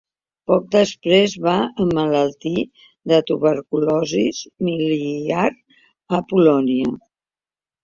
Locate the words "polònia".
6.35-6.99